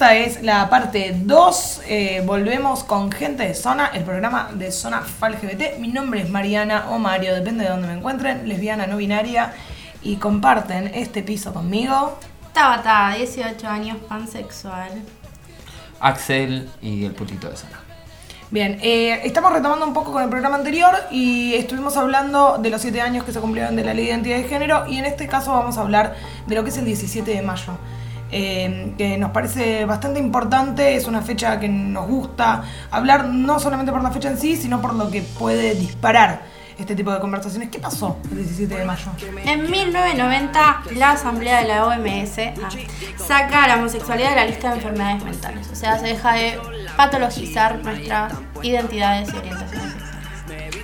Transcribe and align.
Esta 0.00 0.14
es 0.14 0.42
la 0.42 0.70
parte 0.70 1.14
2. 1.14 1.82
Eh, 1.86 2.22
volvemos 2.24 2.84
con 2.84 3.12
gente 3.12 3.42
de 3.42 3.54
zona, 3.54 3.90
el 3.92 4.02
programa 4.02 4.48
de 4.54 4.72
zona 4.72 5.02
FalGBT. 5.02 5.78
Mi 5.78 5.88
nombre 5.88 6.22
es 6.22 6.30
Mariana 6.30 6.86
o 6.88 6.98
Mario, 6.98 7.34
depende 7.34 7.64
de 7.64 7.70
donde 7.70 7.86
me 7.86 7.92
encuentren, 7.92 8.48
lesbiana, 8.48 8.86
no 8.86 8.96
binaria. 8.96 9.52
Y 10.02 10.16
comparten 10.16 10.90
este 10.94 11.22
piso 11.22 11.52
conmigo. 11.52 12.18
Tabata, 12.54 13.14
18 13.14 13.68
años, 13.68 13.98
pansexual. 14.08 15.02
Axel 16.00 16.70
y 16.80 17.04
el 17.04 17.12
putito 17.12 17.50
de 17.50 17.58
zona. 17.58 17.78
Bien, 18.50 18.78
eh, 18.80 19.20
estamos 19.24 19.52
retomando 19.52 19.86
un 19.86 19.92
poco 19.92 20.12
con 20.12 20.22
el 20.22 20.30
programa 20.30 20.56
anterior 20.56 20.94
y 21.10 21.52
estuvimos 21.56 21.98
hablando 21.98 22.56
de 22.56 22.70
los 22.70 22.80
7 22.80 23.02
años 23.02 23.24
que 23.24 23.34
se 23.34 23.40
cumplieron 23.40 23.76
de 23.76 23.84
la 23.84 23.92
ley 23.92 24.06
de 24.06 24.12
identidad 24.12 24.38
de 24.38 24.44
género 24.44 24.86
y 24.88 24.96
en 24.96 25.04
este 25.04 25.26
caso 25.26 25.52
vamos 25.52 25.76
a 25.76 25.82
hablar 25.82 26.16
de 26.46 26.54
lo 26.54 26.64
que 26.64 26.70
es 26.70 26.78
el 26.78 26.86
17 26.86 27.30
de 27.30 27.42
mayo. 27.42 27.74
Eh, 28.32 28.92
que 28.96 29.18
nos 29.18 29.32
parece 29.32 29.84
bastante 29.84 30.20
importante, 30.20 30.94
es 30.94 31.06
una 31.06 31.20
fecha 31.20 31.58
que 31.58 31.68
nos 31.68 32.06
gusta 32.06 32.62
hablar 32.90 33.26
no 33.26 33.58
solamente 33.58 33.90
por 33.90 34.02
la 34.02 34.10
fecha 34.10 34.30
en 34.30 34.38
sí, 34.38 34.56
sino 34.56 34.80
por 34.80 34.94
lo 34.94 35.10
que 35.10 35.22
puede 35.22 35.74
disparar 35.74 36.42
este 36.78 36.94
tipo 36.94 37.12
de 37.12 37.20
conversaciones. 37.20 37.70
¿Qué 37.70 37.78
pasó 37.78 38.18
el 38.30 38.38
17 38.38 38.74
de 38.74 38.84
mayo? 38.84 39.10
En 39.44 39.70
1990, 39.70 40.82
la 40.96 41.10
Asamblea 41.12 41.60
de 41.62 41.68
la 41.68 41.86
OMS 41.86 42.38
ah, 42.38 42.68
saca 43.16 43.68
la 43.68 43.76
homosexualidad 43.76 44.30
de 44.30 44.36
la 44.36 44.46
lista 44.46 44.70
de 44.70 44.76
enfermedades 44.76 45.24
mentales. 45.24 45.68
O 45.70 45.74
sea, 45.74 45.98
se 45.98 46.06
deja 46.06 46.32
de 46.32 46.58
patologizar 46.96 47.78
nuestras 47.82 48.32
identidades 48.62 49.32
y 49.32 49.36
orientaciones. 49.36 49.94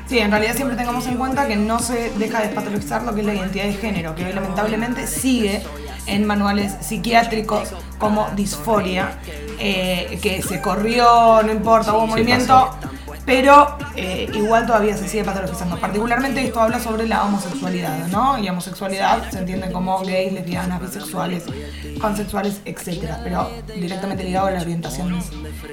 Sí, 0.06 0.18
en 0.20 0.30
realidad 0.30 0.54
siempre 0.54 0.76
tengamos 0.76 1.06
en 1.06 1.16
cuenta 1.16 1.48
que 1.48 1.56
no 1.56 1.80
se 1.80 2.10
deja 2.10 2.40
de 2.40 2.48
patologizar 2.48 3.02
lo 3.02 3.14
que 3.14 3.22
es 3.22 3.26
la 3.26 3.34
identidad 3.34 3.64
de 3.64 3.74
género, 3.74 4.14
que 4.14 4.24
hoy 4.24 4.32
lamentablemente 4.32 5.06
sigue 5.06 5.64
en 6.06 6.26
manuales 6.26 6.76
psiquiátricos 6.80 7.70
como 7.98 8.28
disforia, 8.36 9.18
eh, 9.58 10.18
que 10.22 10.42
se 10.42 10.60
corrió, 10.60 11.42
no 11.42 11.52
importa, 11.52 11.94
hubo 11.94 12.06
movimiento, 12.06 12.70
pero 13.24 13.76
eh, 13.96 14.30
igual 14.34 14.66
todavía 14.66 14.96
se 14.96 15.08
sigue 15.08 15.24
patologizando. 15.24 15.78
Particularmente 15.80 16.42
esto 16.44 16.60
habla 16.60 16.78
sobre 16.78 17.08
la 17.08 17.24
homosexualidad, 17.24 18.06
¿no? 18.08 18.38
Y 18.38 18.48
homosexualidad 18.48 19.30
se 19.30 19.38
entiende 19.38 19.72
como 19.72 19.98
gays, 20.00 20.32
lesbianas, 20.32 20.80
bisexuales, 20.80 21.44
pansexuales, 22.00 22.60
etc. 22.64 23.14
Pero 23.24 23.50
directamente 23.74 24.22
ligado 24.22 24.46
a 24.46 24.50
la 24.52 24.60
orientación 24.60 25.18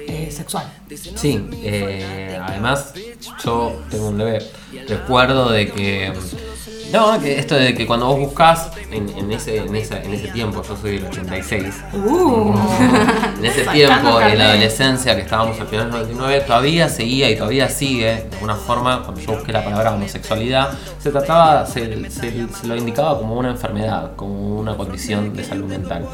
eh, 0.08 0.30
sexual. 0.32 0.66
Sí, 1.14 1.46
además 2.42 2.94
yo 3.44 3.80
tengo 3.88 4.08
un 4.08 4.18
leve 4.18 4.40
recuerdo 4.88 5.50
de 5.50 5.70
que 5.70 6.12
no, 6.94 7.20
que 7.20 7.40
esto 7.40 7.56
de 7.56 7.74
que 7.74 7.88
cuando 7.88 8.06
vos 8.06 8.20
buscas 8.20 8.70
en, 8.92 9.32
ese, 9.32 9.56
en, 9.56 9.74
ese 9.74 10.28
tiempo, 10.32 10.62
yo 10.62 10.76
soy 10.76 10.98
del 10.98 11.06
86, 11.06 11.74
Uh. 11.92 12.54
en 13.38 13.44
ese 13.44 13.64
tiempo, 13.66 14.20
en 14.20 14.38
la 14.38 14.50
adolescencia 14.50 15.16
que 15.16 15.22
estábamos 15.22 15.60
al 15.60 15.66
final 15.66 15.90
del 15.90 16.02
99, 16.02 16.44
todavía 16.46 16.88
seguía 16.88 17.28
y 17.28 17.36
todavía 17.36 17.68
sigue, 17.68 18.26
de 18.30 18.34
alguna 18.34 18.54
forma, 18.54 19.02
cuando 19.02 19.20
yo 19.20 19.32
busqué 19.32 19.52
la 19.52 19.64
palabra 19.64 19.92
homosexualidad, 19.92 20.70
se 21.00 21.10
trataba, 21.10 21.66
se, 21.66 22.10
se, 22.10 22.66
lo 22.66 22.76
indicaba 22.76 23.18
como 23.18 23.36
una 23.40 23.50
enfermedad, 23.50 24.12
como 24.14 24.60
una 24.60 24.76
condición 24.76 25.34
de 25.34 25.42
salud 25.42 25.66
mental. 25.66 26.06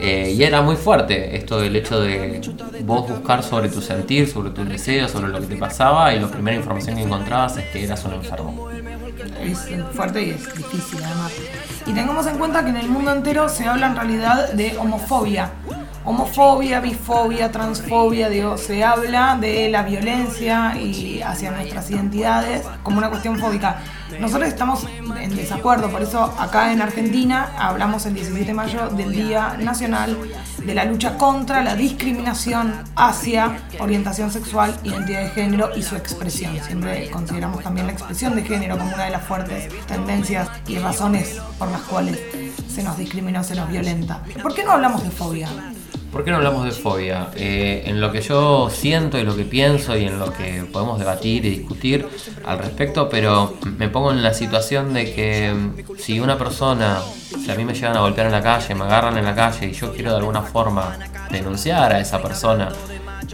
Eh, 0.00 0.32
y 0.34 0.42
era 0.42 0.62
muy 0.62 0.76
fuerte 0.76 1.36
esto 1.36 1.60
del 1.60 1.76
hecho 1.76 2.00
de 2.00 2.40
vos 2.84 3.06
buscar 3.06 3.42
sobre 3.42 3.68
tu 3.68 3.82
sentir, 3.82 4.26
sobre 4.28 4.48
tus 4.48 4.66
deseos, 4.66 5.10
sobre 5.10 5.28
lo 5.28 5.40
que 5.40 5.46
te 5.46 5.56
pasaba, 5.56 6.14
y 6.14 6.20
la 6.20 6.28
primera 6.28 6.56
información 6.56 6.96
que 6.96 7.02
encontrabas 7.02 7.58
es 7.58 7.66
que 7.66 7.84
eras 7.84 8.02
un 8.06 8.14
enfermo 8.14 8.70
es 9.42 9.68
fuerte 9.94 10.22
y 10.22 10.30
es 10.30 10.54
difícil 10.54 11.02
además. 11.02 11.32
Y 11.86 11.92
tengamos 11.92 12.26
en 12.26 12.38
cuenta 12.38 12.62
que 12.62 12.70
en 12.70 12.76
el 12.76 12.88
mundo 12.88 13.12
entero 13.12 13.48
se 13.48 13.66
habla 13.66 13.88
en 13.88 13.96
realidad 13.96 14.52
de 14.52 14.76
homofobia. 14.78 15.50
Homofobia, 16.04 16.80
bifobia, 16.80 17.52
transfobia, 17.52 18.28
digo, 18.28 18.58
se 18.58 18.82
habla 18.82 19.36
de 19.40 19.68
la 19.68 19.82
violencia 19.84 20.76
y 20.76 21.22
hacia 21.22 21.52
nuestras 21.52 21.90
identidades 21.90 22.66
como 22.82 22.98
una 22.98 23.08
cuestión 23.08 23.38
fóbica. 23.38 23.78
Nosotros 24.18 24.48
estamos 24.48 24.86
en 25.20 25.36
desacuerdo, 25.36 25.90
por 25.90 26.02
eso 26.02 26.24
acá 26.38 26.72
en 26.72 26.82
Argentina 26.82 27.52
hablamos 27.56 28.04
el 28.06 28.14
17 28.14 28.46
de 28.46 28.52
mayo 28.54 28.88
del 28.88 29.12
Día 29.12 29.56
Nacional 29.58 30.18
de 30.58 30.74
la 30.74 30.84
lucha 30.84 31.16
contra 31.16 31.62
la 31.62 31.76
discriminación 31.76 32.74
hacia 32.96 33.60
orientación 33.78 34.30
sexual, 34.30 34.74
identidad 34.82 35.22
de 35.22 35.30
género 35.30 35.70
y 35.76 35.82
su 35.82 35.96
expresión. 35.96 36.58
Siempre 36.66 37.10
consideramos 37.10 37.62
también 37.62 37.86
la 37.86 37.92
expresión 37.92 38.34
de 38.34 38.42
género 38.42 38.76
como 38.76 38.92
una 38.92 39.04
de 39.04 39.10
las 39.10 39.22
fuertes 39.22 39.68
tendencias 39.86 40.48
y 40.66 40.78
razones 40.78 41.40
por 41.58 41.70
las 41.70 41.82
cuales 41.82 42.20
se 42.68 42.82
nos 42.82 42.96
discrimina 42.98 43.40
o 43.40 43.44
se 43.44 43.54
nos 43.54 43.68
violenta. 43.68 44.22
¿Por 44.42 44.54
qué 44.54 44.64
no 44.64 44.72
hablamos 44.72 45.04
de 45.04 45.10
fobia? 45.10 45.48
¿Por 46.12 46.24
qué 46.24 46.30
no 46.30 46.36
hablamos 46.36 46.66
de 46.66 46.72
fobia? 46.72 47.30
Eh, 47.36 47.84
en 47.86 47.98
lo 47.98 48.12
que 48.12 48.20
yo 48.20 48.68
siento 48.70 49.18
y 49.18 49.22
lo 49.22 49.34
que 49.34 49.44
pienso 49.44 49.96
y 49.96 50.04
en 50.04 50.18
lo 50.18 50.30
que 50.30 50.62
podemos 50.70 50.98
debatir 50.98 51.46
y 51.46 51.50
discutir 51.50 52.06
al 52.44 52.58
respecto, 52.58 53.08
pero 53.08 53.54
me 53.78 53.88
pongo 53.88 54.10
en 54.10 54.22
la 54.22 54.34
situación 54.34 54.92
de 54.92 55.14
que 55.14 55.54
mm, 55.54 55.96
si 55.98 56.20
una 56.20 56.36
persona, 56.36 57.00
si 57.42 57.50
a 57.50 57.54
mí 57.54 57.64
me 57.64 57.72
llegan 57.72 57.96
a 57.96 58.00
golpear 58.00 58.26
en 58.26 58.32
la 58.32 58.42
calle, 58.42 58.74
me 58.74 58.84
agarran 58.84 59.16
en 59.16 59.24
la 59.24 59.34
calle 59.34 59.68
y 59.68 59.72
yo 59.72 59.90
quiero 59.94 60.10
de 60.10 60.18
alguna 60.18 60.42
forma 60.42 60.98
denunciar 61.30 61.94
a 61.94 62.00
esa 62.00 62.20
persona, 62.20 62.70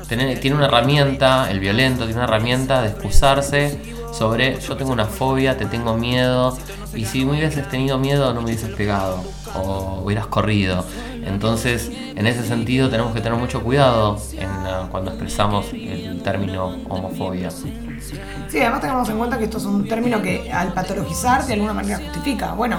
tiene 0.09 0.55
una 0.55 0.67
herramienta, 0.67 1.51
el 1.51 1.59
violento 1.59 2.05
tiene 2.05 2.21
una 2.21 2.29
herramienta 2.29 2.81
de 2.81 2.91
excusarse 2.91 3.81
sobre 4.13 4.61
yo 4.61 4.77
tengo 4.77 4.93
una 4.93 5.07
fobia, 5.07 5.57
te 5.57 5.67
tengo 5.67 5.97
miedo, 5.97 6.57
y 6.95 7.05
si 7.05 7.25
me 7.25 7.33
hubieses 7.33 7.69
tenido 7.69 7.99
miedo 7.99 8.33
no 8.33 8.41
me 8.41 8.47
hubieses 8.47 8.71
pegado 8.71 9.23
o 9.55 10.01
hubieras 10.05 10.27
corrido. 10.27 10.85
Entonces, 11.29 11.91
en 12.17 12.27
ese 12.27 12.45
sentido 12.45 12.89
tenemos 12.89 13.15
que 13.15 13.21
tener 13.21 13.39
mucho 13.39 13.63
cuidado 13.63 14.21
en, 14.33 14.49
uh, 14.49 14.89
cuando 14.91 15.11
expresamos 15.11 15.67
el 15.73 16.23
término 16.23 16.77
homofobia. 16.89 17.51
Sí, 17.51 18.61
además 18.61 18.81
tengamos 18.81 19.09
en 19.09 19.19
cuenta 19.19 19.39
que 19.39 19.45
esto 19.45 19.59
es 19.59 19.65
un 19.65 19.87
término 19.87 20.23
que 20.23 20.51
al 20.53 20.73
patologizar 20.73 21.45
de 21.45 21.55
alguna 21.55 21.75
manera 21.75 21.99
justifica. 21.99 22.55
Bueno, 22.55 22.79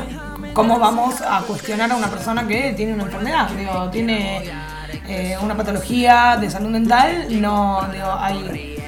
¿cómo 0.54 0.80
vamos 0.80 1.22
a 1.22 1.42
cuestionar 1.42 1.92
a 1.92 1.96
una 1.96 2.08
persona 2.08 2.48
que 2.48 2.74
tiene 2.74 2.94
una 2.94 3.04
enfermedad? 3.04 3.50
Digo, 3.52 3.90
tiene 3.90 4.44
eh, 5.08 5.38
una 5.42 5.56
patología 5.56 6.38
de 6.40 6.50
salud 6.50 6.70
mental, 6.70 7.28
no, 7.42 7.88
digo, 7.92 8.12
hay 8.18 8.79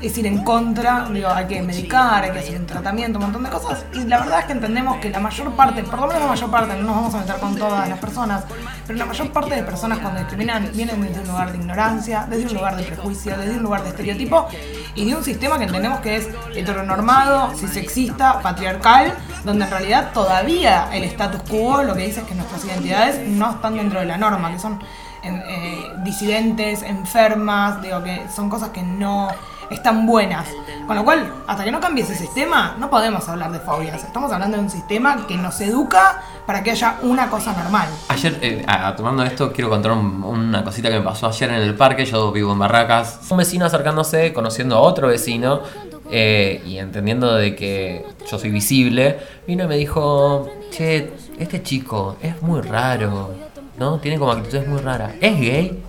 es, 0.00 0.18
ir 0.18 0.26
en 0.26 0.44
contra, 0.44 1.08
digo, 1.10 1.28
hay 1.28 1.46
que 1.46 1.62
medicar, 1.62 2.24
hay 2.24 2.30
que 2.30 2.38
hacer 2.38 2.58
un 2.58 2.66
tratamiento, 2.66 3.18
un 3.18 3.24
montón 3.24 3.42
de 3.42 3.50
cosas. 3.50 3.84
Y 3.92 4.04
la 4.04 4.20
verdad 4.20 4.40
es 4.40 4.44
que 4.46 4.52
entendemos 4.52 4.98
que 4.98 5.10
la 5.10 5.20
mayor 5.20 5.52
parte, 5.52 5.82
por 5.82 5.98
lo 6.00 6.06
menos 6.06 6.22
la 6.22 6.28
mayor 6.28 6.50
parte, 6.50 6.74
no 6.76 6.82
nos 6.82 6.96
vamos 6.96 7.14
a 7.14 7.18
meter 7.18 7.36
con 7.36 7.56
todas 7.56 7.88
las 7.88 7.98
personas, 7.98 8.44
pero 8.86 8.98
la 8.98 9.06
mayor 9.06 9.30
parte 9.32 9.54
de 9.54 9.62
personas 9.62 9.98
cuando 9.98 10.20
discriminan 10.20 10.70
vienen 10.74 11.00
desde 11.02 11.20
un 11.20 11.28
lugar 11.28 11.52
de 11.52 11.58
ignorancia, 11.58 12.26
desde 12.28 12.46
un 12.46 12.54
lugar 12.54 12.76
de 12.76 12.84
prejuicio, 12.84 13.36
desde 13.36 13.56
un 13.56 13.62
lugar 13.62 13.82
de 13.82 13.90
estereotipo 13.90 14.48
y 14.94 15.04
de 15.04 15.14
un 15.14 15.24
sistema 15.24 15.58
que 15.58 15.64
entendemos 15.64 16.00
que 16.00 16.16
es 16.16 16.28
heteronormado, 16.54 17.54
cisexista, 17.56 18.40
patriarcal, 18.40 19.14
donde 19.44 19.64
en 19.64 19.70
realidad 19.70 20.12
todavía 20.12 20.88
el 20.92 21.04
status 21.04 21.42
quo 21.48 21.82
lo 21.82 21.94
que 21.94 22.06
dice 22.06 22.20
es 22.20 22.26
que 22.26 22.34
nuestras 22.34 22.64
identidades 22.64 23.28
no 23.28 23.50
están 23.50 23.76
dentro 23.76 24.00
de 24.00 24.06
la 24.06 24.16
norma, 24.16 24.52
que 24.52 24.58
son 24.58 24.80
eh, 25.24 25.92
disidentes, 25.98 26.82
enfermas, 26.82 27.80
digo 27.80 28.02
que 28.02 28.26
son 28.34 28.50
cosas 28.50 28.70
que 28.70 28.82
no 28.82 29.28
están 29.72 30.06
buenas. 30.06 30.46
Con 30.86 30.96
lo 30.96 31.04
cual, 31.04 31.32
hasta 31.46 31.64
que 31.64 31.70
no 31.70 31.80
cambie 31.80 32.04
ese 32.04 32.14
sistema, 32.14 32.76
no 32.78 32.90
podemos 32.90 33.28
hablar 33.28 33.52
de 33.52 33.60
fobias. 33.60 34.02
Estamos 34.02 34.32
hablando 34.32 34.56
de 34.56 34.62
un 34.64 34.70
sistema 34.70 35.26
que 35.26 35.36
nos 35.36 35.60
educa 35.60 36.22
para 36.46 36.62
que 36.62 36.72
haya 36.72 36.98
una 37.02 37.30
cosa 37.30 37.52
normal. 37.52 37.88
Ayer, 38.08 38.38
eh, 38.42 38.66
tomando 38.96 39.22
esto, 39.22 39.52
quiero 39.52 39.70
contar 39.70 39.92
una 39.92 40.64
cosita 40.64 40.90
que 40.90 40.98
me 40.98 41.04
pasó 41.04 41.28
ayer 41.28 41.50
en 41.50 41.62
el 41.62 41.74
parque. 41.74 42.04
Yo 42.04 42.32
vivo 42.32 42.52
en 42.52 42.58
Barracas. 42.58 43.20
Un 43.30 43.38
vecino 43.38 43.64
acercándose, 43.64 44.32
conociendo 44.32 44.76
a 44.76 44.80
otro 44.80 45.08
vecino. 45.08 45.62
Eh, 46.10 46.62
y 46.66 46.78
entendiendo 46.78 47.34
de 47.34 47.56
que 47.56 48.04
yo 48.30 48.38
soy 48.38 48.50
visible, 48.50 49.18
vino 49.46 49.64
y 49.64 49.66
me 49.66 49.76
dijo, 49.76 50.46
che, 50.70 51.10
este 51.38 51.62
chico 51.62 52.16
es 52.20 52.42
muy 52.42 52.60
raro, 52.60 53.30
¿no? 53.78 53.98
Tiene 53.98 54.18
como 54.18 54.32
actitudes 54.32 54.68
muy 54.68 54.80
raras. 54.80 55.12
¿Es 55.22 55.40
gay? 55.40 55.82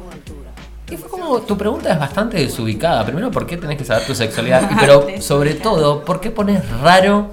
Tu 1.48 1.58
pregunta 1.58 1.92
es 1.92 2.00
bastante 2.00 2.38
desubicada. 2.38 3.04
Primero, 3.06 3.32
¿por 3.32 3.46
qué 3.46 3.58
tenés 3.58 3.78
que 3.78 3.86
saber 3.86 4.06
tu 4.06 4.16
sexualidad? 4.16 4.70
Pero 4.80 5.06
sobre 5.20 5.56
todo, 5.56 6.04
¿por 6.04 6.20
qué 6.20 6.32
pones 6.32 6.68
raro 6.82 7.32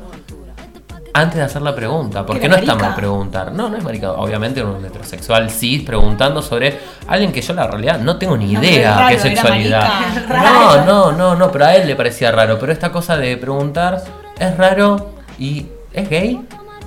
antes 1.12 1.36
de 1.36 1.42
hacer 1.42 1.62
la 1.62 1.74
pregunta? 1.74 2.24
Porque 2.24 2.48
no 2.48 2.56
está 2.56 2.74
mal 2.74 2.94
preguntar. 2.94 3.52
No, 3.52 3.68
no 3.68 3.76
es 3.76 3.84
marica. 3.84 4.12
Obviamente 4.12 4.62
un 4.62 4.84
heterosexual 4.84 5.50
sí 5.50 5.80
preguntando 5.80 6.42
sobre 6.42 6.78
alguien 7.06 7.32
que 7.32 7.42
yo 7.42 7.52
la 7.54 7.66
realidad 7.66 7.98
no 8.00 8.16
tengo 8.16 8.36
ni 8.36 8.52
idea 8.52 9.06
qué 9.08 9.18
sexualidad. 9.18 9.88
No, 10.28 10.84
no, 10.84 11.12
no, 11.12 11.36
no, 11.36 11.52
pero 11.52 11.66
a 11.66 11.74
él 11.74 11.86
le 11.86 11.96
parecía 11.96 12.30
raro. 12.32 12.58
Pero 12.58 12.72
esta 12.72 12.92
cosa 12.92 13.16
de 13.16 13.36
preguntar 13.36 14.02
es 14.38 14.56
raro 14.56 15.10
y 15.38 15.66
es 15.92 16.08
gay. 16.08 16.40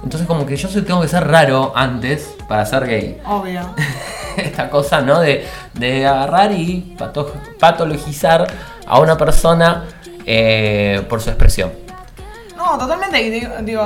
Entonces 0.04 0.28
como 0.28 0.46
que 0.46 0.58
yo 0.58 0.68
tengo 0.84 1.02
que 1.02 1.08
ser 1.08 1.28
raro 1.28 1.72
antes 1.76 2.36
para 2.48 2.66
ser 2.66 2.86
gay. 2.86 3.22
Obvio. 3.26 3.62
Esta 4.38 4.70
cosa, 4.70 5.02
¿no? 5.02 5.20
De, 5.20 5.46
agarrar 6.06 6.52
y 6.52 6.96
patologizar 7.60 8.48
a 8.86 9.00
una 9.00 9.18
persona 9.18 9.86
eh, 10.26 11.02
por 11.10 11.22
su 11.22 11.30
expresión. 11.30 11.83
Totalmente. 12.78 13.22
Y 13.22 13.30
digo, 13.64 13.84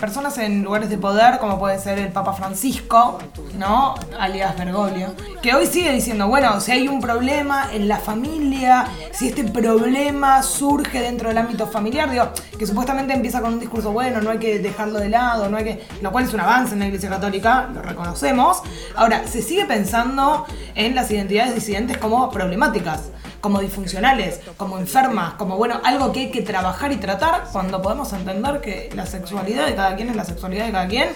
personas 0.00 0.38
en 0.38 0.62
lugares 0.62 0.88
de 0.88 0.98
poder, 0.98 1.38
como 1.38 1.58
puede 1.58 1.78
ser 1.78 1.98
el 1.98 2.08
Papa 2.08 2.32
Francisco, 2.32 3.18
¿no? 3.58 3.94
Alias 4.18 4.56
Bergoglio, 4.56 5.14
que 5.42 5.54
hoy 5.54 5.66
sigue 5.66 5.92
diciendo, 5.92 6.28
bueno, 6.28 6.60
si 6.60 6.72
hay 6.72 6.88
un 6.88 7.00
problema 7.00 7.68
en 7.72 7.88
la 7.88 7.98
familia, 7.98 8.86
si 9.12 9.28
este 9.28 9.44
problema 9.44 10.42
surge 10.42 11.00
dentro 11.00 11.28
del 11.28 11.38
ámbito 11.38 11.66
familiar, 11.66 12.10
digo, 12.10 12.30
que 12.58 12.66
supuestamente 12.66 13.12
empieza 13.12 13.40
con 13.40 13.54
un 13.54 13.60
discurso, 13.60 13.92
bueno, 13.92 14.20
no 14.20 14.30
hay 14.30 14.38
que 14.38 14.58
dejarlo 14.58 14.98
de 14.98 15.08
lado, 15.08 15.48
no 15.48 15.56
hay 15.56 15.64
que. 15.64 15.86
Lo 16.00 16.12
cual 16.12 16.24
es 16.24 16.34
un 16.34 16.40
avance 16.40 16.74
en 16.74 16.80
la 16.80 16.86
Iglesia 16.86 17.08
Católica, 17.08 17.68
lo 17.74 17.82
reconocemos. 17.82 18.62
Ahora, 18.94 19.26
se 19.26 19.42
sigue 19.42 19.64
pensando 19.66 20.46
en 20.74 20.94
las 20.94 21.10
identidades 21.10 21.54
disidentes 21.54 21.98
como 21.98 22.30
problemáticas 22.30 23.10
como 23.40 23.60
disfuncionales, 23.60 24.40
como 24.56 24.78
enfermas, 24.78 25.34
como 25.34 25.56
bueno, 25.56 25.80
algo 25.84 26.12
que 26.12 26.20
hay 26.20 26.30
que 26.30 26.42
trabajar 26.42 26.92
y 26.92 26.96
tratar 26.96 27.44
cuando 27.52 27.80
podemos 27.80 28.12
entender 28.12 28.60
que 28.60 28.90
la 28.94 29.06
sexualidad 29.06 29.66
de 29.66 29.74
cada 29.74 29.94
quien 29.96 30.08
es 30.10 30.16
la 30.16 30.24
sexualidad 30.24 30.66
de 30.66 30.72
cada 30.72 30.88
quien, 30.88 31.10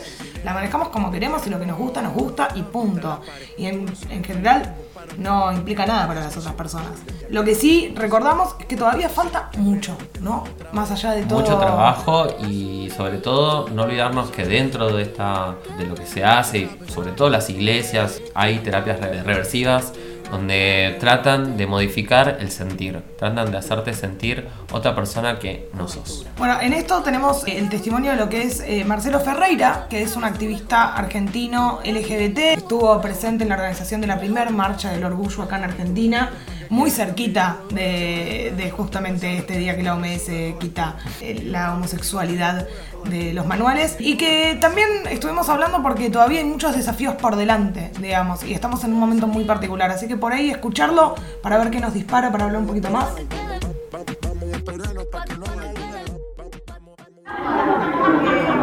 la 0.45 0.55
manejamos 0.55 0.89
como 0.89 1.11
queremos 1.11 1.47
y 1.47 1.51
lo 1.51 1.59
que 1.59 1.67
nos 1.67 1.79
gusta, 1.79 2.03
nos 2.03 2.15
gusta 2.15 2.49
y 2.55 2.63
punto. 2.63 3.21
Y 3.59 3.67
en, 3.67 3.93
en 4.11 4.23
general 4.25 4.75
no 5.19 5.53
implica 5.53 5.85
nada 5.85 6.07
para 6.07 6.21
las 6.21 6.37
otras 6.37 6.55
personas. 6.55 6.93
Lo 7.29 7.43
que 7.45 7.55
sí 7.55 7.93
recordamos 7.97 8.55
es 8.61 8.67
que 8.67 8.77
todavía 8.77 9.09
falta 9.09 9.51
mucho, 9.59 9.97
¿no? 10.21 10.45
Más 10.73 10.91
allá 10.93 11.13
de 11.13 11.25
todo. 11.25 11.41
Mucho 11.41 11.59
trabajo 11.59 12.29
y 12.49 12.89
sobre 12.97 13.19
todo 13.19 13.69
no 13.69 13.83
olvidarnos 13.83 14.31
que 14.31 14.45
dentro 14.45 14.95
de 14.95 15.03
esta 15.03 15.57
de 15.77 15.87
lo 15.87 15.95
que 15.95 16.07
se 16.07 16.25
hace, 16.25 16.71
sobre 16.87 17.13
todo 17.13 17.31
las 17.31 17.51
iglesias, 17.51 18.21
hay 18.35 18.59
terapias 18.61 19.01
re- 19.01 19.23
reversivas 19.23 19.93
donde 20.32 20.96
tratan 20.99 21.58
de 21.58 21.67
modificar 21.67 22.38
el 22.40 22.50
sentir, 22.50 22.99
tratan 23.19 23.52
de 23.52 23.58
hacerte 23.58 23.93
sentir 23.93 24.49
otra 24.73 24.94
persona 24.94 25.38
que 25.38 25.69
no 25.75 25.87
sos. 25.87 26.25
Bueno, 26.38 26.58
en 26.58 26.73
esto 26.73 27.02
tenemos 27.02 27.46
eh, 27.46 27.58
el 27.58 27.69
testimonio 27.69 28.12
de 28.12 28.17
lo 28.17 28.31
que 28.31 28.44
es 28.44 28.61
eh, 28.61 28.82
Marcelo 28.87 29.20
Ferreira, 29.20 29.87
que 29.90 30.00
es 30.00 30.17
un 30.17 30.25
activista 30.25 30.94
argentino 30.94 31.81
LGBT. 31.84 32.38
Estuvo 32.56 32.99
presente 33.02 33.43
en 33.43 33.50
la 33.50 33.56
organización 33.56 34.00
de 34.00 34.06
la 34.06 34.19
primera 34.19 34.50
marcha 34.50 34.90
del 34.90 35.05
orgullo 35.05 35.43
acá 35.43 35.58
en 35.58 35.64
Argentina, 35.64 36.31
muy 36.73 36.91
cerquita 36.91 37.59
de, 37.71 38.73
justamente 38.75 39.37
este 39.37 39.59
día 39.59 39.77
que 39.77 39.83
la 39.83 39.95
OMS 39.95 40.57
quita 40.59 40.97
eh, 41.21 41.43
la 41.45 41.75
homosexualidad 41.75 42.67
de 43.05 43.35
los 43.35 43.47
manuales. 43.47 43.97
Y 43.99 44.17
que 44.17 44.57
también 44.59 44.89
estuvimos 45.11 45.51
hablando 45.51 45.83
porque 45.83 46.09
todavía 46.09 46.39
hay 46.41 46.47
muchos 46.47 46.75
desafíos 46.75 47.15
por 47.17 47.37
delante, 47.37 47.93
digamos, 48.01 48.43
y 48.43 48.55
estamos 48.55 48.83
en 48.85 48.95
un 48.95 49.01
momento 49.01 49.27
muy 49.27 49.45
particular. 49.45 49.91
Así 49.91 50.09
que 50.09 50.17
por 50.17 50.33
ahí 50.33 50.51
escucharlo 50.51 51.15
para 51.43 51.59
ver 51.59 51.71
qué 51.71 51.79
nos 51.79 51.93
dispara, 51.93 52.33
para 52.33 52.47
hablar 52.47 52.63
un 52.63 52.67
poquito 52.67 52.89
más. 52.89 53.09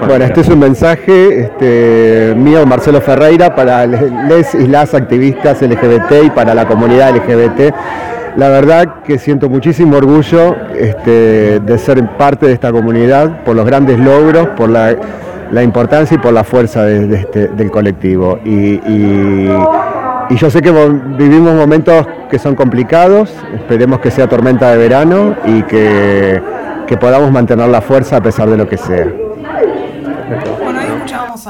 Bueno, 0.07 0.25
este 0.25 0.41
es 0.41 0.49
un 0.49 0.59
mensaje 0.59 1.39
este, 1.41 2.33
mío, 2.35 2.65
Marcelo 2.65 2.99
Ferreira, 3.01 3.53
para 3.55 3.85
les 3.85 4.53
y 4.55 4.67
las 4.67 4.93
activistas 4.93 5.61
LGBT 5.61 6.25
y 6.25 6.29
para 6.29 6.53
la 6.55 6.65
comunidad 6.65 7.15
LGBT. 7.15 7.73
La 8.37 8.49
verdad 8.49 9.01
que 9.03 9.17
siento 9.19 9.49
muchísimo 9.49 9.97
orgullo 9.97 10.55
este, 10.77 11.59
de 11.59 11.77
ser 11.77 12.03
parte 12.17 12.45
de 12.47 12.53
esta 12.53 12.71
comunidad 12.71 13.43
por 13.43 13.55
los 13.55 13.65
grandes 13.65 13.99
logros, 13.99 14.47
por 14.49 14.69
la, 14.69 14.95
la 15.51 15.63
importancia 15.63 16.15
y 16.15 16.17
por 16.19 16.33
la 16.33 16.43
fuerza 16.43 16.83
de- 16.85 17.07
de 17.07 17.15
este- 17.17 17.47
del 17.49 17.69
colectivo. 17.71 18.39
Y, 18.45 18.75
y- 18.75 19.49
y 20.29 20.35
yo 20.35 20.49
sé 20.49 20.61
que 20.61 20.71
mo- 20.71 21.01
vivimos 21.17 21.53
momentos 21.55 22.05
que 22.29 22.37
son 22.39 22.55
complicados, 22.55 23.33
esperemos 23.53 23.99
que 23.99 24.11
sea 24.11 24.27
tormenta 24.27 24.71
de 24.71 24.77
verano 24.77 25.35
y 25.45 25.63
que, 25.63 26.39
que 26.87 26.97
podamos 26.97 27.31
mantener 27.31 27.67
la 27.69 27.81
fuerza 27.81 28.17
a 28.17 28.21
pesar 28.21 28.47
de 28.49 28.57
lo 28.57 28.67
que 28.69 28.77
sea. 28.77 29.07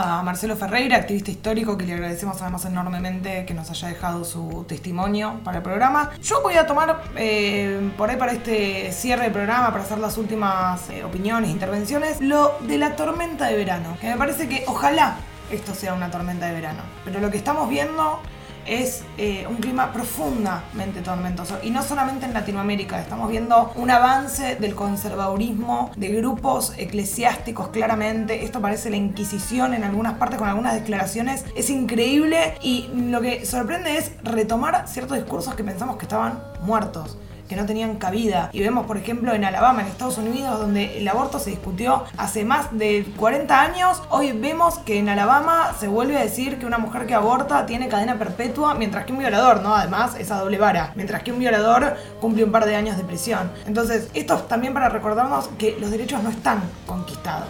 A 0.02 0.24
Marcelo 0.24 0.56
Ferreira, 0.56 0.96
activista 0.96 1.30
histórico, 1.30 1.78
que 1.78 1.86
le 1.86 1.94
agradecemos 1.94 2.42
además 2.42 2.64
enormemente 2.64 3.46
que 3.46 3.54
nos 3.54 3.70
haya 3.70 3.90
dejado 3.90 4.24
su 4.24 4.64
testimonio 4.66 5.42
para 5.44 5.58
el 5.58 5.64
programa. 5.64 6.12
Yo 6.22 6.42
voy 6.42 6.54
a 6.54 6.66
tomar 6.66 7.04
eh, 7.18 7.92
por 7.98 8.10
ahí 8.10 8.16
para 8.16 8.32
este 8.32 8.94
cierre 8.94 9.24
del 9.24 9.34
programa, 9.34 9.72
para 9.72 9.84
hacer 9.84 9.98
las 9.98 10.18
últimas 10.18 10.90
eh, 10.90 11.04
opiniones, 11.04 11.50
intervenciones, 11.50 12.22
lo 12.22 12.54
de 12.62 12.78
la 12.78 12.96
tormenta 12.96 13.48
de 13.48 13.58
verano, 13.58 13.98
que 14.00 14.08
me 14.08 14.16
parece 14.16 14.48
que 14.48 14.64
ojalá 14.68 15.18
esto 15.52 15.76
sea 15.76 15.94
una 15.94 16.10
tormenta 16.10 16.46
de 16.46 16.54
verano. 16.54 16.82
Pero 17.04 17.20
lo 17.20 17.30
que 17.30 17.38
estamos 17.38 17.68
viendo 17.68 18.22
es 18.66 19.04
eh, 19.18 19.46
un 19.50 19.58
clima 19.58 19.92
profundamente 19.92 21.02
tormentoso. 21.02 21.58
Y 21.64 21.72
no 21.72 21.84
solamente 21.84 22.26
en 22.26 22.34
Latinoamérica, 22.34 23.00
estamos 23.00 23.30
viendo 23.30 23.72
un 23.76 23.90
avance 23.92 24.56
del 24.56 24.76
conservadurismo, 24.76 25.92
de 25.96 26.10
grupos 26.10 26.74
eclesiásticos 26.78 27.70
claramente. 27.70 28.44
Esto 28.44 28.62
parece 28.62 28.90
la 28.90 28.98
Inquisición 28.98 29.74
en 29.74 29.84
algunas 29.84 30.16
partes 30.18 30.40
con 30.40 30.48
algunas 30.48 30.74
declaraciones. 30.74 31.46
Es 31.56 31.70
increíble 31.70 32.56
y 32.62 32.90
lo 32.94 33.22
que 33.22 33.46
sorprende 33.46 33.98
es 33.98 34.12
retomar 34.24 34.88
ciertos 34.88 35.18
discursos 35.18 35.56
que 35.56 35.64
pensamos 35.64 35.98
que 35.98 36.06
estaban 36.06 36.42
muertos 36.62 37.18
que 37.50 37.56
no 37.56 37.66
tenían 37.66 37.96
cabida. 37.96 38.50
Y 38.54 38.62
vemos, 38.62 38.86
por 38.86 38.96
ejemplo, 38.96 39.34
en 39.34 39.44
Alabama, 39.44 39.82
en 39.82 39.88
Estados 39.88 40.20
Unidos, 40.20 40.60
donde 40.60 41.00
el 41.00 41.08
aborto 41.08 41.40
se 41.40 41.50
discutió 41.50 42.06
hace 42.16 42.46
más 42.46 42.78
de 42.78 43.12
40 43.18 43.60
años, 43.60 44.04
hoy 44.10 44.32
vemos 44.32 44.78
que 44.78 45.00
en 45.00 45.10
Alabama 45.10 45.74
se 45.78 45.88
vuelve 45.88 46.16
a 46.18 46.22
decir 46.22 46.60
que 46.60 46.68
una 46.68 46.78
mujer 46.78 47.08
que 47.08 47.16
aborta 47.16 47.66
tiene 47.66 47.88
cadena 47.88 48.20
perpetua, 48.20 48.76
mientras 48.76 49.06
que 49.06 49.14
un 49.14 49.20
violador, 49.20 49.62
¿no? 49.62 49.76
Además, 49.76 50.16
esa 50.20 50.38
doble 50.38 50.60
vara, 50.60 50.94
mientras 50.96 51.24
que 51.24 51.32
un 51.32 51.40
violador 51.40 51.98
cumple 52.22 52.44
un 52.44 52.52
par 52.52 52.66
de 52.66 52.76
años 52.76 52.98
de 52.98 53.04
prisión. 53.04 53.52
Entonces, 53.66 54.10
esto 54.14 54.36
es 54.36 54.48
también 54.48 54.76
para 54.76 54.90
recordarnos 54.90 55.50
que 55.58 55.76
los 55.80 55.90
derechos 55.90 56.22
no 56.22 56.30
están 56.30 56.62
conquistados. 56.86 57.50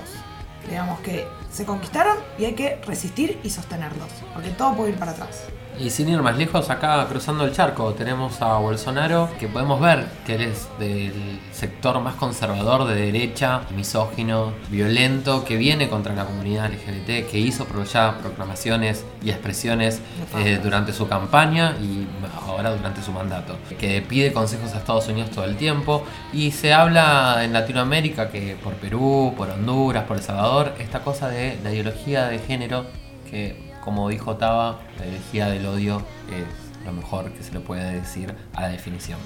Digamos 0.69 1.01
que 1.01 1.27
se 1.51 1.65
conquistaron 1.65 2.17
y 2.37 2.45
hay 2.45 2.53
que 2.53 2.79
resistir 2.85 3.39
y 3.43 3.49
sostenerlos, 3.49 4.07
porque 4.33 4.49
todo 4.51 4.75
puede 4.75 4.91
ir 4.91 4.99
para 4.99 5.11
atrás. 5.11 5.43
Y 5.79 5.91
sin 5.91 6.09
ir 6.09 6.21
más 6.21 6.37
lejos, 6.37 6.69
acá 6.69 7.05
cruzando 7.07 7.45
el 7.45 7.53
charco 7.53 7.93
tenemos 7.93 8.41
a 8.41 8.57
Bolsonaro, 8.57 9.29
que 9.39 9.47
podemos 9.47 9.79
ver 9.79 10.07
que 10.25 10.35
él 10.35 10.41
es 10.41 10.67
del 10.77 11.39
sector 11.53 12.01
más 12.01 12.15
conservador 12.15 12.85
de 12.85 12.95
derecha, 12.95 13.61
misógino, 13.73 14.51
violento, 14.69 15.45
que 15.45 15.55
viene 15.55 15.87
contra 15.87 16.13
la 16.13 16.25
comunidad 16.25 16.69
LGBT, 16.69 17.31
que 17.31 17.39
hizo 17.39 17.65
ya 17.85 18.17
proclamaciones 18.17 19.05
y 19.23 19.29
expresiones 19.29 20.01
eh, 20.37 20.59
durante 20.61 20.91
su 20.91 21.07
campaña 21.07 21.77
y 21.81 22.05
ahora 22.45 22.75
durante 22.75 23.01
su 23.01 23.13
mandato, 23.13 23.55
que 23.79 24.01
pide 24.01 24.33
consejos 24.33 24.73
a 24.73 24.79
Estados 24.79 25.07
Unidos 25.07 25.31
todo 25.31 25.45
el 25.45 25.55
tiempo. 25.55 26.03
Y 26.33 26.51
se 26.51 26.73
habla 26.73 27.41
en 27.45 27.53
Latinoamérica 27.53 28.29
que 28.29 28.57
por 28.61 28.73
Perú, 28.73 29.33
por 29.37 29.49
Honduras, 29.49 30.03
por 30.03 30.17
El 30.17 30.23
Salvador, 30.23 30.73
esta 30.77 30.99
cosa 30.99 31.29
de 31.29 31.57
la 31.63 31.71
ideología 31.71 32.27
de 32.27 32.39
género 32.39 32.85
que 33.31 33.68
como 33.83 34.09
dijo 34.09 34.37
Taba, 34.37 34.79
la 34.97 35.05
energía 35.05 35.47
del 35.47 35.65
odio 35.65 36.03
es 36.31 36.85
lo 36.85 36.91
mejor 36.91 37.31
que 37.31 37.43
se 37.43 37.51
le 37.51 37.59
puede 37.59 37.93
decir 37.93 38.35
a 38.55 38.61
la 38.61 38.69
definición. 38.69 39.19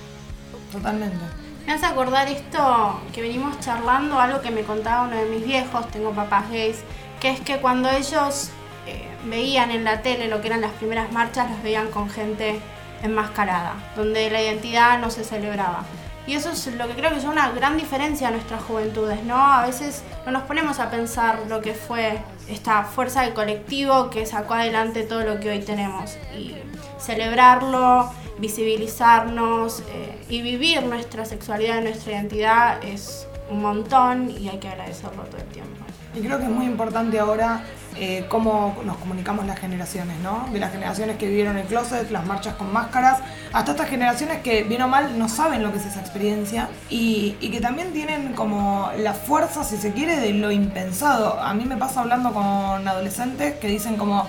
Totalmente. 0.72 1.24
Me 1.66 1.74
hace 1.74 1.86
acordar 1.86 2.28
esto 2.28 3.00
que 3.14 3.22
venimos 3.22 3.60
charlando, 3.60 4.20
algo 4.20 4.42
que 4.42 4.52
me 4.52 4.64
contaba 4.64 5.08
uno 5.08 5.16
de 5.16 5.26
mis 5.26 5.46
viejos, 5.46 5.88
tengo 5.92 6.12
papás 6.12 6.50
gays, 6.50 6.84
que 7.22 7.30
es 7.30 7.40
que 7.40 7.60
cuando 7.60 7.90
ellos 7.90 8.50
eh, 8.86 9.08
veían 9.26 9.72
en 9.72 9.86
la 9.86 10.02
tele 10.02 10.28
lo 10.28 10.42
que 10.42 10.48
eran 10.48 10.62
las 10.62 10.72
primeras 10.74 11.12
marchas, 11.14 11.50
las 11.50 11.64
veían 11.64 11.90
con 11.90 12.10
gente 12.10 12.60
enmascarada, 13.02 13.76
donde 13.96 14.30
la 14.30 14.42
identidad 14.42 15.00
no 15.00 15.10
se 15.10 15.24
celebraba. 15.24 15.84
Y 16.26 16.36
eso 16.36 16.52
es 16.52 16.68
lo 16.68 16.88
que 16.88 16.94
creo 16.94 17.10
que 17.12 17.18
es 17.18 17.26
una 17.26 17.52
gran 17.52 17.78
diferencia 17.78 18.30
a 18.30 18.32
nuestras 18.32 18.62
juventudes, 18.64 19.24
¿no? 19.24 19.36
A 19.36 19.66
veces 19.66 20.04
no 20.26 20.32
nos 20.32 20.44
ponemos 20.44 20.80
a 20.80 20.90
pensar 20.90 21.40
lo 21.50 21.62
que 21.62 21.74
fue 21.74 22.20
esta 22.48 22.84
fuerza 22.84 23.24
del 23.24 23.34
colectivo 23.34 24.10
que 24.10 24.26
sacó 24.26 24.54
adelante 24.54 25.04
todo 25.04 25.24
lo 25.24 25.40
que 25.40 25.50
hoy 25.50 25.60
tenemos. 25.60 26.18
Y 26.38 26.56
celebrarlo, 26.98 28.10
visibilizarnos 28.40 29.82
eh, 29.90 30.26
y 30.30 30.42
vivir 30.42 30.84
nuestra 30.84 31.26
sexualidad 31.26 31.82
y 31.82 31.84
nuestra 31.84 32.14
identidad 32.14 32.84
es 32.84 33.28
un 33.50 33.62
montón 33.62 34.32
y 34.32 34.48
hay 34.48 34.60
que 34.60 34.70
agradecerlo 34.70 35.24
todo 35.24 35.42
el 35.42 35.48
tiempo. 35.48 35.84
Y 36.16 36.22
creo 36.22 36.38
que 36.38 36.46
es 36.46 36.50
muy 36.50 36.66
importante 36.66 37.20
ahora 37.20 37.64
eh, 37.96 38.26
cómo 38.30 38.76
nos 38.86 38.98
comunicamos 38.98 39.46
las 39.46 39.60
generaciones, 39.60 40.18
¿no? 40.20 40.48
De 40.52 40.60
las 40.60 40.72
generaciones 40.72 41.18
que 41.18 41.28
vivieron 41.28 41.58
el 41.58 41.66
closet, 41.68 42.10
las 42.12 42.26
marchas 42.26 42.56
con 42.56 42.72
máscaras, 42.72 43.20
hasta 43.52 43.72
estas 43.72 43.90
generaciones 43.90 44.40
que, 44.42 44.64
bien 44.64 44.82
o 44.82 44.88
mal, 44.88 45.18
no 45.18 45.30
saben 45.30 45.64
lo 45.64 45.72
que 45.72 45.78
es 45.78 45.86
esa 45.86 46.00
experiencia 46.00 46.70
y, 46.90 47.36
y 47.40 47.52
que 47.52 47.62
también 47.62 47.94
tienen 47.94 48.34
como 48.34 48.90
la 48.98 49.14
fuerza, 49.14 49.64
si 49.64 49.78
se 49.78 49.92
quiere, 49.94 50.20
de 50.20 50.34
lo 50.34 50.52
impensado. 50.52 51.40
A 51.40 51.54
mí 51.54 51.66
me 51.66 51.78
pasa 51.78 52.02
hablando 52.02 52.34
con 52.34 52.88
adolescentes 52.88 53.56
que 53.56 53.68
dicen 53.68 53.98
como, 53.98 54.28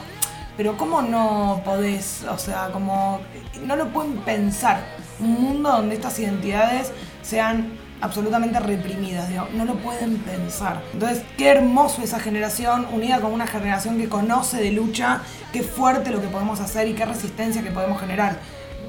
pero 0.56 0.76
¿cómo 0.76 1.02
no 1.02 1.62
podés, 1.64 2.24
o 2.30 2.38
sea, 2.38 2.68
como, 2.72 3.20
no 3.66 3.76
lo 3.76 3.88
pueden 3.88 4.18
pensar? 4.18 4.84
Un 5.18 5.40
mundo 5.40 5.70
donde 5.70 5.94
estas 5.94 6.18
identidades 6.18 6.92
sean 7.22 7.83
absolutamente 8.04 8.60
reprimidas, 8.60 9.28
digo, 9.30 9.48
no 9.54 9.64
lo 9.64 9.76
pueden 9.76 10.18
pensar. 10.18 10.82
Entonces, 10.92 11.22
qué 11.38 11.48
hermoso 11.48 12.02
esa 12.02 12.20
generación 12.20 12.86
unida 12.92 13.20
con 13.20 13.32
una 13.32 13.46
generación 13.46 13.98
que 13.98 14.08
conoce 14.08 14.58
de 14.58 14.70
lucha, 14.72 15.22
qué 15.52 15.62
fuerte 15.62 16.10
lo 16.10 16.20
que 16.20 16.28
podemos 16.28 16.60
hacer 16.60 16.86
y 16.86 16.92
qué 16.92 17.06
resistencia 17.06 17.62
que 17.62 17.70
podemos 17.70 17.98
generar. 17.98 18.38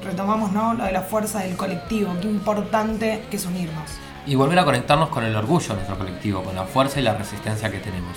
Retomamos, 0.04 0.52
¿no? 0.52 0.74
Lo 0.74 0.84
de 0.84 0.92
la 0.92 1.00
fuerza 1.00 1.40
del 1.40 1.56
colectivo, 1.56 2.14
qué 2.20 2.28
importante 2.28 3.24
que 3.30 3.36
es 3.36 3.46
unirnos. 3.46 3.90
y 4.28 4.34
volver 4.34 4.58
a 4.58 4.64
conectarnos 4.64 5.08
con 5.08 5.24
el 5.24 5.36
orgullo 5.36 5.68
de 5.68 5.74
nuestro 5.74 5.96
colectivo, 5.96 6.42
con 6.42 6.56
la 6.56 6.64
fuerza 6.64 6.98
y 6.98 7.02
la 7.04 7.14
resistencia 7.14 7.70
que 7.70 7.78
tenemos. 7.78 8.16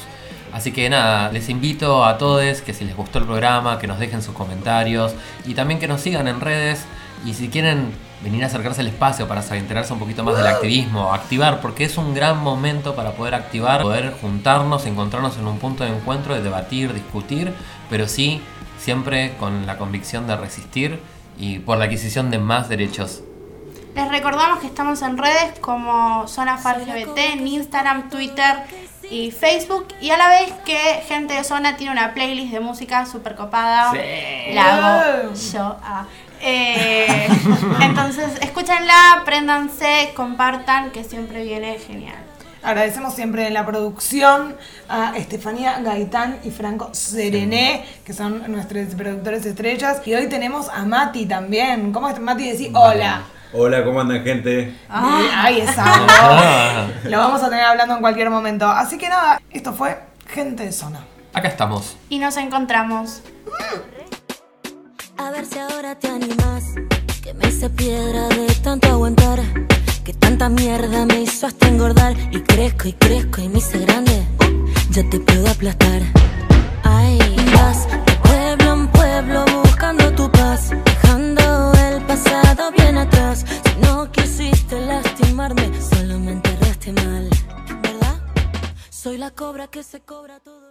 Así 0.51 0.71
que 0.71 0.89
nada, 0.89 1.31
les 1.31 1.49
invito 1.49 2.03
a 2.03 2.17
todos 2.17 2.61
que 2.61 2.73
si 2.73 2.83
les 2.83 2.95
gustó 2.95 3.19
el 3.19 3.25
programa, 3.25 3.77
que 3.77 3.85
nos 3.85 3.99
dejen 3.99 4.23
sus 4.23 4.33
comentarios 4.33 5.13
y 5.45 5.53
también 5.53 5.79
que 5.79 5.87
nos 5.87 6.01
sigan 6.01 6.27
en 6.27 6.41
redes 6.41 6.85
y 7.25 7.33
si 7.33 7.49
quieren 7.49 7.91
venir 8.23 8.43
a 8.43 8.47
acercarse 8.47 8.81
al 8.81 8.87
espacio 8.87 9.27
para 9.27 9.41
enterarse 9.55 9.93
un 9.93 9.99
poquito 9.99 10.23
más 10.23 10.37
del 10.37 10.47
activismo, 10.47 11.13
activar, 11.13 11.61
porque 11.61 11.85
es 11.85 11.97
un 11.97 12.13
gran 12.13 12.41
momento 12.41 12.95
para 12.95 13.11
poder 13.11 13.35
activar, 13.35 13.81
poder 13.81 14.13
juntarnos, 14.21 14.85
encontrarnos 14.85 15.37
en 15.37 15.47
un 15.47 15.57
punto 15.59 15.83
de 15.83 15.91
encuentro, 15.91 16.35
de 16.35 16.41
debatir, 16.41 16.93
discutir, 16.93 17.53
pero 17.89 18.07
sí 18.07 18.41
siempre 18.77 19.33
con 19.39 19.65
la 19.65 19.77
convicción 19.77 20.27
de 20.27 20.35
resistir 20.35 20.99
y 21.37 21.59
por 21.59 21.77
la 21.77 21.85
adquisición 21.85 22.29
de 22.31 22.39
más 22.39 22.69
derechos 22.69 23.23
les 23.95 24.09
recordamos 24.09 24.59
que 24.59 24.67
estamos 24.67 25.01
en 25.01 25.17
redes 25.17 25.59
como 25.59 26.27
Zona 26.27 26.57
FarGBT, 26.57 27.17
en 27.33 27.47
Instagram, 27.47 28.09
Twitter 28.09 28.63
y 29.09 29.31
Facebook. 29.31 29.87
Y 29.99 30.11
a 30.11 30.17
la 30.17 30.29
vez 30.29 30.53
que 30.63 30.77
Gente 31.07 31.33
de 31.33 31.43
Zona 31.43 31.75
tiene 31.75 31.91
una 31.91 32.13
playlist 32.13 32.53
de 32.53 32.59
música 32.59 33.05
súper 33.05 33.35
copada. 33.35 33.91
La 34.53 34.75
hago 34.75 35.33
yo. 35.33 35.75
Ah. 35.83 36.05
Eh, 36.41 37.27
entonces, 37.81 38.27
escúchenla, 38.41 39.23
préndanse, 39.25 40.11
compartan, 40.15 40.91
que 40.91 41.03
siempre 41.03 41.43
viene 41.43 41.77
genial. 41.79 42.17
Agradecemos 42.61 43.13
siempre 43.13 43.47
en 43.47 43.53
la 43.53 43.65
producción 43.65 44.55
a 44.89 45.17
Estefanía 45.17 45.79
Gaitán 45.79 46.39
y 46.43 46.51
Franco 46.51 46.89
Serené, 46.93 47.85
que 48.03 48.13
son 48.13 48.51
nuestros 48.51 48.95
productores 48.95 49.45
estrellas. 49.45 50.01
Y 50.05 50.13
hoy 50.13 50.27
tenemos 50.27 50.67
a 50.69 50.83
Mati 50.83 51.25
también. 51.25 51.93
¿Cómo 51.93 52.09
es 52.09 52.19
Mati? 52.19 52.49
Decir 52.49 52.71
hola. 52.73 53.21
Hola, 53.53 53.83
¿cómo 53.83 54.01
andan, 54.01 54.23
gente? 54.23 54.75
Ah, 54.89 55.43
ahí 55.43 55.61
está. 55.61 56.87
Lo 57.05 57.17
vamos 57.17 57.41
a 57.41 57.49
tener 57.49 57.63
hablando 57.63 57.95
en 57.95 58.01
cualquier 58.01 58.29
momento. 58.29 58.67
Así 58.67 58.97
que 58.97 59.09
nada, 59.09 59.41
esto 59.51 59.73
fue 59.73 59.97
Gente 60.27 60.65
de 60.65 60.71
Zona. 60.71 60.99
Acá 61.33 61.47
estamos. 61.47 61.97
Y 62.09 62.19
nos 62.19 62.37
encontramos. 62.37 63.23
A 65.19 65.31
ver 65.31 65.45
si 65.45 65.59
ahora 65.59 65.95
te 65.95 66.07
animas. 66.07 66.63
Que 67.21 67.33
me 67.33 67.49
hice 67.49 67.69
piedra 67.69 68.29
de 68.29 68.47
tanto 68.63 68.87
aguantar. 68.87 69.41
Que 70.05 70.13
tanta 70.13 70.47
mierda 70.47 71.05
me 71.05 71.23
hizo 71.23 71.45
hasta 71.45 71.67
engordar. 71.67 72.15
Y 72.31 72.39
crezco 72.39 72.87
y 72.87 72.93
crezco 72.93 73.41
y 73.41 73.49
me 73.49 73.57
hice 73.57 73.79
grande. 73.79 74.25
Ya 74.91 75.03
te 75.09 75.19
puedo 75.19 75.45
aplastar. 75.49 76.01
Ay, 76.83 77.19
vas 77.53 77.85
de 78.07 78.13
pueblo 78.29 78.73
en 78.73 78.87
pueblo 78.87 79.45
buscando 79.61 80.09
tu 80.13 80.31
paz. 80.31 80.69
Dejando 80.85 81.73
el 81.89 82.01
pasado 82.05 82.71
bien 82.71 82.97
atrás. 82.97 83.45
Si 83.65 83.75
no 83.81 84.09
quisiste 84.13 84.79
lastimarme, 84.79 85.69
solo 85.81 86.17
me 86.17 86.31
enterraste 86.31 86.93
mal, 86.93 87.29
¿verdad? 87.81 88.21
Soy 88.89 89.17
la 89.17 89.31
cobra 89.31 89.67
que 89.67 89.83
se 89.83 89.99
cobra 89.99 90.39
todo. 90.39 90.68